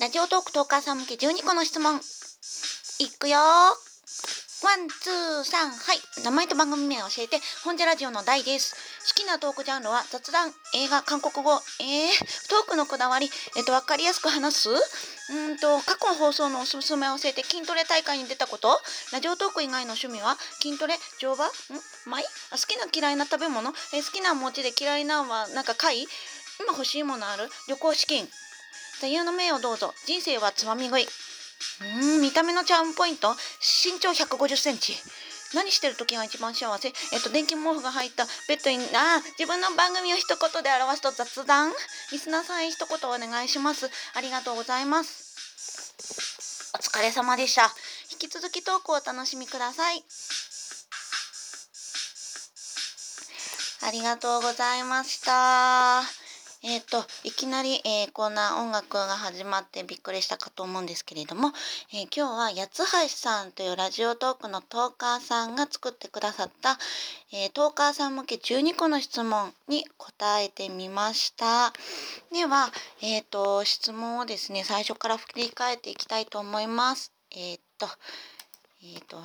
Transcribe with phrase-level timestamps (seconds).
[0.00, 1.96] ラジオトークトーカーさん向け12個の質問。
[3.00, 6.22] いくよ one、two、サン、はい。
[6.22, 8.76] 名前と番組名を教えて、本ジャラジオの大です。
[9.08, 11.50] 好きなトークジャンルは雑談、映画、韓国語、
[11.80, 14.68] えー、トークのこだわり、えっ、と、わかりやすく話す。
[14.70, 18.78] うんと、過去の放送のおすすめを教えて筋トレ大会に出たこと。
[19.12, 21.46] ラジオトーク以外の趣味は筋トレ乗馬？
[21.46, 21.50] ん？
[22.06, 22.22] 舞？
[22.52, 23.70] あ好きな嫌いな食べ物？
[23.92, 26.06] え好きな餅で嫌いなのはなんか貝？
[26.60, 27.48] 今欲しいものある？
[27.66, 28.28] 旅行資金。
[29.00, 29.94] 座右の銘をどうぞ。
[30.06, 31.06] 人生はつまみ食い。
[32.00, 33.34] うん見た目のチャームポイント。
[33.60, 34.96] 身長150センチ。
[35.54, 36.88] 何してる時が一番幸せ？
[36.88, 38.26] えっと電気毛布が入った。
[38.48, 41.72] ベッドにあ自分の番組を一言で表すと雑談？
[42.12, 43.90] リスナーさんへ一言お願いします。
[44.14, 46.70] ありがとうございます。
[46.74, 47.72] お疲れ様でした。
[48.12, 50.04] 引き続きトークをお楽しみください。
[53.80, 56.27] ありがとうございました。
[56.70, 61.48] えっ、といきなり、えー、こんな音楽が始まってびっくりしたかと思うんですけれども、
[61.94, 66.76] えー、今日は八橋さんというラジオトークのトーカーさんが作ってくださった、
[67.32, 71.72] え、トーカーさん向け12個の質問に答えてみました。
[72.34, 77.14] では、えっ、と質問をですね最初から振り返っていきたいと思います。
[77.30, 77.88] えっ、と
[78.82, 79.16] えっ、と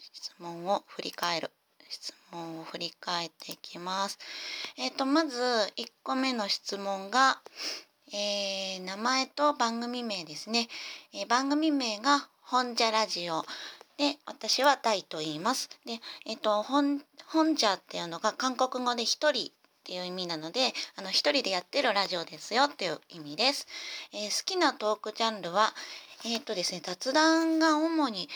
[0.00, 1.52] 質問を振り返る。
[1.92, 4.18] 質問を振り返っていきます。
[4.78, 5.38] えっ、ー、と、まず
[5.76, 7.38] 1個目の質問が、
[8.14, 10.68] えー、名前と番組名ですね。
[11.12, 13.44] えー、番組名が本じゃラジオ。
[13.98, 15.68] で、私は大と言います。
[15.84, 19.50] で、えっ、と、本、本じゃっていうのが韓国語で一人っ
[19.84, 23.66] ていう意味なので、あの、一人でやってるラジオですよっていう意味です。
[24.12, 25.74] え好きなトークジャンルは、
[26.24, 28.30] えっ、とですね、雑談が主に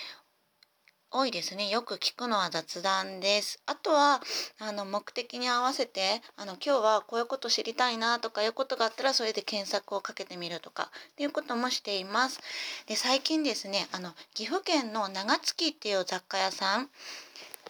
[1.11, 1.69] 多いですね。
[1.69, 3.63] よく聞くのは雑談です。
[3.67, 4.21] あとは、
[4.59, 12.41] あの、目的に合わせて、あの、今日はこういうこと知りたいなとかいうことがあったら、それで検索をかけてみるとか、っていうこともしています。
[12.87, 16.91] で、最近ですね、あの、岐阜県の長月っていう雑貨屋さん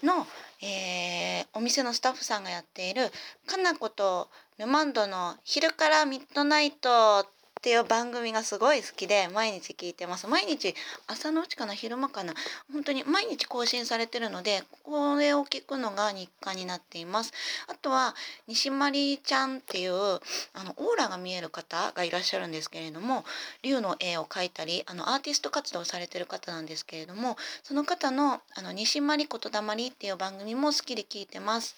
[0.03, 0.27] の、
[0.63, 3.11] えー、お店のスタッフさんがやっている、
[3.47, 7.36] かなことルマンドの昼からミッドナイトっ
[7.67, 10.29] ていう番組がすごい好きで毎日聞いてます。
[10.29, 10.73] 毎日
[11.09, 12.33] 朝のうちかな昼間かな。
[12.73, 17.33] 本当に毎日更新されてるのでこれを聞くのが日課になっています。
[17.67, 18.15] あとは
[18.47, 23.25] 西まりちゃんっていうあのオーラが見える方がいらっしゃるんですけれども
[23.65, 31.75] 竜の絵を描いたりあのアーティスト活動されてる方なんですけれどもその方のあの西まりことだまりっていう番組も好きで聞いてます。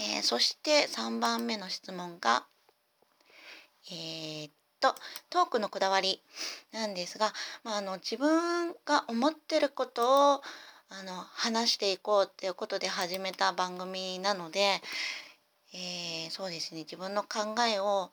[0.00, 2.42] えー、そして3番目の質問が
[3.90, 4.94] えー、っと
[5.30, 6.20] トークのこだわり
[6.72, 7.32] なんですが、
[7.64, 10.42] まあ、あの自分が思ってることを
[10.90, 14.80] あの話していこうっていうことで始めた番組なので、
[15.74, 18.10] えー、そうですね自分の考えを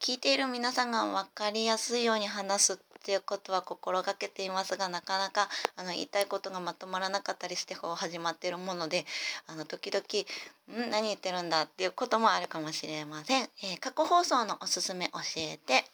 [0.00, 9.04] 聞いている皆さんが分かりやすいように話すっていうことは心がけていますがなかなかあの言いたいことがまとまらなかったりしてこう始まってるもので
[9.46, 10.04] あの時々
[10.86, 13.50] 「ん何言ってるんだ」っていうこともあるかもしれません。
[13.62, 15.84] えー、過去放送のおすすめ教えて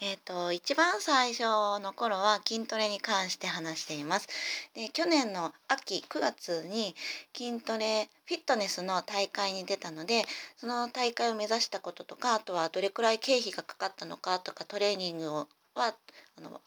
[0.00, 1.44] えっ、ー、と一番最初
[1.80, 4.28] の頃は筋トレに関して話しています。
[4.74, 6.94] で去年の秋9月に
[7.34, 10.26] 筋トレフィットネスの大会に出たので
[10.58, 15.94] その大会を目指したこととかあとはどれくらい経費がかかったのかとかトレーニングをは
[16.36, 16.60] あの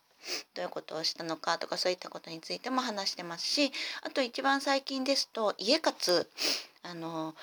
[0.55, 3.71] どういうことをしたのかとかそういったことについても話してますし
[4.01, 6.27] あと一番最近ですと家活
[6.83, 7.35] あの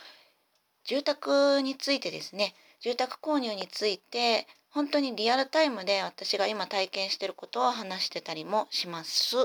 [0.84, 9.37] 住宅についてですね住宅購入について本当にリアルタイムで私が今体験してることを話してたりもします。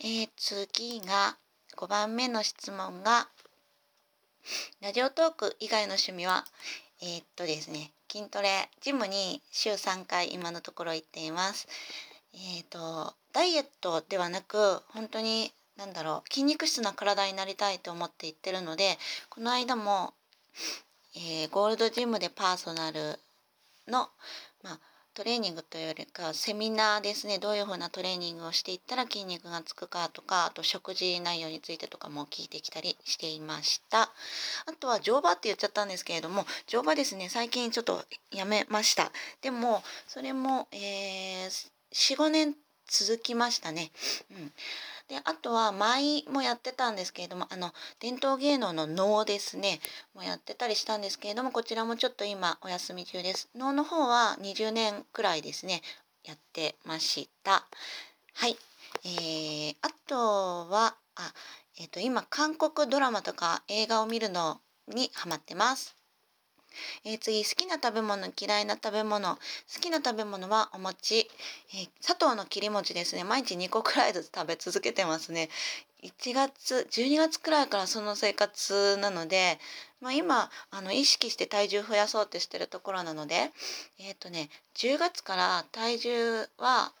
[0.00, 1.36] えー、次が
[1.76, 3.28] 5番目の質問が
[4.80, 6.44] ラジオトーク以外の趣味は
[7.02, 11.66] えー、っとですね筋トレジムに週3回今のところ行っています。
[12.34, 20.14] えっ、とダイエットではなく本当に何だろう筋肉質な体になりたいと思って行ってるのでこの間も、
[21.16, 23.18] えー、ゴールドジムでパーソナル
[23.88, 24.08] の、
[24.62, 24.80] まあ、
[25.14, 27.38] トレーニングというよりかセミナーですね。
[27.38, 34.02] どういうふうなトレーニングをしていったら筋肉がつくかとかあと食事内容についてとかも聞いてきたりしていました。
[34.02, 34.10] あ
[34.78, 39.12] とは乗馬って言っちゃったんですけれども乗馬ですね最近ちょっとやめました。
[39.40, 42.56] でもそれも、えー、45年
[42.88, 43.92] 続きましたね。
[44.32, 44.52] うん。
[45.08, 49.80] であとは舞もやってたんですけれどもあの伝統芸能の能ですね
[50.14, 53.50] もやってたりしたんですけれどもこちらもちょっと今お休み中です。
[53.54, 55.82] 能の方は20年くらいですね
[56.24, 57.66] やってました。
[58.32, 58.56] はい、
[59.04, 60.16] えー、あと
[60.70, 61.32] はあ、
[61.78, 65.93] えーと、今韓国ドラマとか映画を見るのにハマってます。
[67.04, 69.36] えー、次好きな食べ物嫌いな食べ物。
[69.36, 69.40] 好
[69.80, 71.28] きな食べ物はお餅、
[71.74, 73.24] えー、砂糖の切り餅ですね。
[73.24, 75.48] 毎日2個くらいずつ食べ続けてますね。
[76.04, 79.58] 1月12月くらいからその生活なので、
[80.02, 83.50] まあ、今あの意識して体重増やそうってしてるところなので
[83.98, 86.92] えっ、ー、とね10月から体重は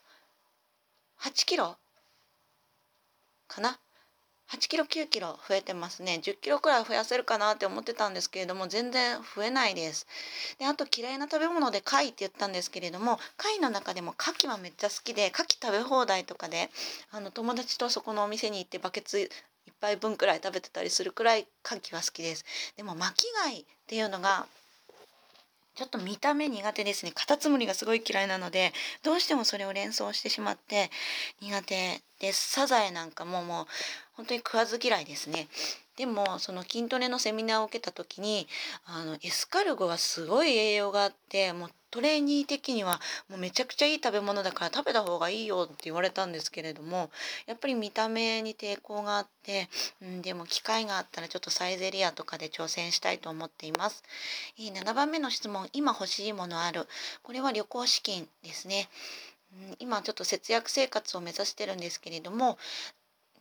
[1.20, 1.76] 8キロ
[3.46, 3.78] かな
[4.54, 6.20] 8キロ9キロ増えてますね。
[6.22, 10.06] 10キロくらい増やせるかなって思ってたんですけれども全然増えないです。
[10.60, 16.70] であと嫌いな食べ物で貝って言ったんですけれども貝の中でも牡蠣はめっちゃ好きで牡蠣食べ放題とかで
[17.10, 19.28] あの友達とそこのお店に行ってバケツ
[19.66, 22.44] 1杯分くらい食べてたりするくらい牡蠣は好きです。
[22.76, 24.46] でも巻き貝っていうのが
[25.74, 27.10] ちょっと見た目苦手ですね。
[27.12, 28.72] カタツムリがすごい嫌いなので
[29.02, 30.88] どうしてもそれを連想してしまって
[31.40, 32.52] 苦手です。
[32.52, 33.66] サザエなんかもも
[34.13, 35.48] う本当に食わず嫌いですね
[35.96, 38.48] でもその筋トレのセミナーを受けた時に
[38.84, 47.10] あのエスカルゴはすごい栄養があってもうトレーニー的にはもうめちゃくちゃいい食べ物だから食べた方がいいよって言われたんですけれども
[47.46, 49.68] やっぱり見た目に抵抗があって、
[50.02, 54.02] うん、でも機会があったらちょっとサイゼリアとかで挑戦したいと思っています。
[54.58, 56.88] 7番目の質問今欲しいものある
[57.22, 58.88] これは旅行資金ですね。
[59.78, 62.58] 今ちょっと節約生活を目指してるんですけれども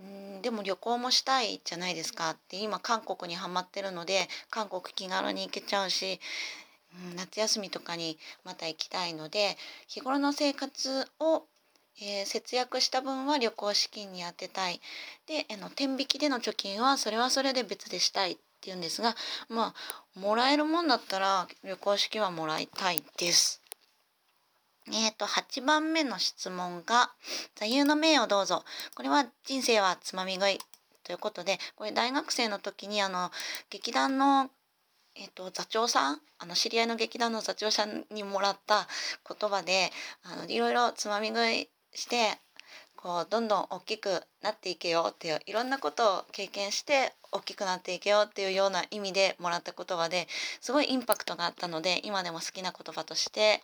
[0.01, 6.19] んでも旅行もしたいじゃないですかって今韓国にハマってるので韓国気軽に行けちゃうし
[7.16, 9.57] 夏休みとかにまた行きたいので
[9.88, 11.44] 日頃の生活を、
[12.00, 14.80] えー、節約した分は旅行資金に充てたい
[15.28, 19.16] であの天引きでの貯金はそれはそれで別でしたいっていうんですが
[19.50, 23.62] まあもらえるもんだったら旅行資金はもらいたいです。
[24.88, 27.12] え、ー、と、8番目の質問が、
[27.56, 28.65] 座右の銘をどうぞ。
[28.95, 30.59] これは人生はつまみ食い
[31.03, 33.31] ということで、これ大学生の時にあの、
[33.69, 34.50] 劇団の
[35.15, 38.88] えーと、座長さんあの知り合いの劇団の座長さんにもらった
[39.27, 39.91] 言葉で
[40.24, 42.39] あのいろいろつまみ食いして
[42.95, 50.27] こうどんどん大きくなっていけよっていういろんなことを経験して大きくなっていけよっていうような意味でもらった言葉で
[50.62, 53.62] すごいインパクトがあったので今でも好きな言葉として、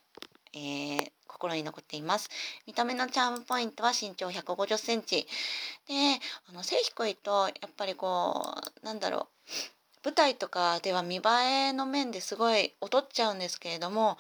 [0.54, 2.30] えー、心に残っています。
[2.66, 5.28] 見た目のチャームポイントは身長150センチ。
[5.88, 6.20] で
[6.50, 10.06] あの背低いとやっぱりこうなんだろう。
[10.06, 11.22] 舞台とかでは見栄
[11.70, 14.18] えの面ですごい劣っちゃうんですけれども、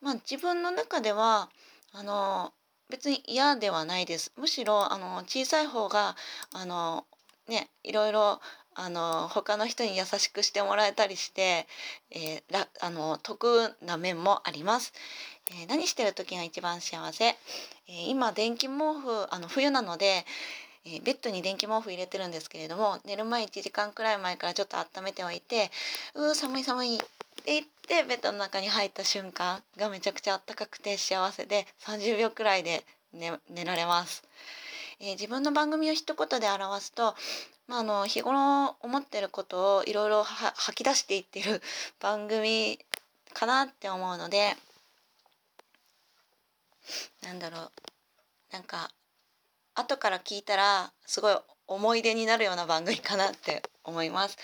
[0.00, 1.50] まあ、自分の中では
[1.92, 2.52] あの
[2.88, 4.32] 別に嫌ではないです。
[4.36, 6.16] むしろあの小さい方が
[6.52, 7.04] あの
[7.48, 8.40] ねいろいろ
[8.78, 11.66] あの他の人に優しくしてもらえたりして、
[12.10, 14.92] えー、らあの得な面もあります。
[15.50, 20.24] えー、何してる時が一番幸せ、えー、今電気毛布あの冬なので
[20.88, 25.70] えー、ベッドに電気毛布入れてるんですけれども寝る前1時間くらい前からちょっと温めておいて
[26.14, 27.04] うー寒い寒いって
[27.46, 34.22] 言ってベッドの中に入った瞬間がめちゃくちゃあったかくて幸せで30秒くらいで寝寝られます。
[35.00, 37.14] えー、自分の番組を一言で表すと、
[37.66, 41.60] まあ、あの日頃思ってることをいろいろ吐き出していってる
[42.00, 42.78] 番組
[43.32, 44.56] かなって思うので
[47.22, 47.70] なんだろう
[48.52, 48.90] なんか
[49.74, 51.36] 後から聞いたらすごい
[51.66, 54.38] 思い出になるような番組かなって思います。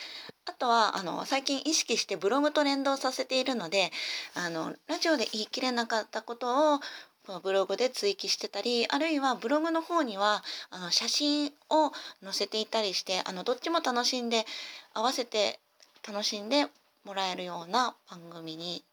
[0.45, 3.93] あとはあの最近意識してブログと連動させているので
[4.35, 6.81] あのラジオで言い切れなかったことを
[7.25, 14.45] このブログで追記してたりあるいはブログの方にはあの写真を載せていたりしてあのどっちも楽しんで
[14.93, 15.61] 合わせて
[16.07, 16.67] 楽しんで
[17.05, 18.85] もらえるような番組に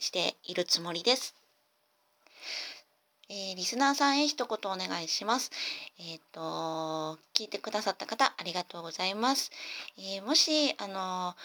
[0.00, 1.36] しているつもりです。
[3.32, 5.52] えー、リスナーさんへ一言お願いします。
[6.00, 9.52] えっ、ー、と、聞いてくださった方、ありがとうございます。
[9.96, 11.36] えー、もし、あの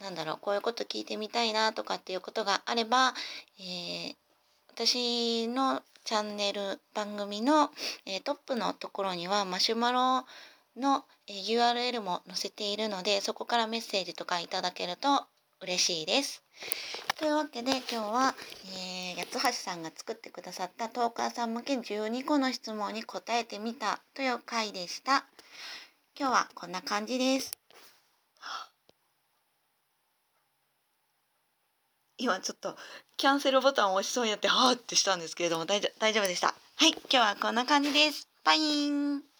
[0.00, 3.12] なんだろう、こういうこと聞いてみたいなとかっていうことがあれば、
[3.60, 4.16] え
[4.68, 7.70] 私のチャンネル番組の、
[8.06, 10.26] えトップのところにはマシュマロ
[10.80, 15.26] の、え URL も載せているので、そこからメッセージとかいただけると
[15.60, 16.43] 嬉しいです。
[17.18, 18.34] というわけで今日は、
[19.16, 25.24] えー、八橋さんが作ってくださったトーカーさん向け12個の質問に答えてみたという回でした。
[26.18, 27.52] 今日はこんな感じです。
[32.16, 32.76] 今ちょっと
[33.16, 36.54] キャンセルボタンを押しそうになってはーってしたんですけれども大丈夫でした。
[36.76, 38.28] はい、今日はこんな感じです。
[38.44, 39.33] バイン